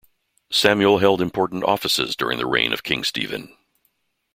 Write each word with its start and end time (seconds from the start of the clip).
Samuel 0.51 0.97
held 0.97 1.21
important 1.21 1.63
offices 1.63 2.15
during 2.15 2.39
the 2.39 2.47
reign 2.47 2.73
of 2.73 2.81
King 2.81 3.03
Stephen. 3.03 3.55